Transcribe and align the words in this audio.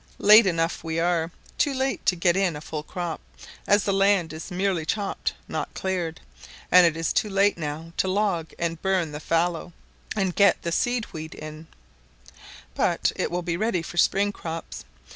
Late 0.17 0.47
enough 0.47 0.83
we 0.83 0.99
are; 0.99 1.29
too 1.59 1.75
late 1.75 2.03
to 2.07 2.15
get 2.15 2.35
in 2.35 2.55
a 2.55 2.61
full 2.61 2.81
crop, 2.81 3.21
as 3.67 3.83
the 3.83 3.93
land 3.93 4.33
is 4.33 4.49
merely 4.49 4.83
chopped, 4.83 5.35
not 5.47 5.71
cleared, 5.75 6.19
and 6.71 6.87
it 6.87 6.97
is 6.97 7.13
too 7.13 7.29
late 7.29 7.55
now 7.55 7.93
to 7.97 8.07
log 8.07 8.51
and 8.57 8.81
burn 8.81 9.11
the 9.11 9.19
fallow, 9.19 9.73
and 10.15 10.33
get 10.33 10.59
the 10.63 10.71
seed 10.71 11.05
wheat 11.13 11.35
in: 11.35 11.67
but 12.73 13.11
it 13.15 13.29
will 13.29 13.43
be 13.43 13.57
ready 13.57 13.83
for 13.83 13.97
spring 13.97 14.31
crops. 14.31 14.85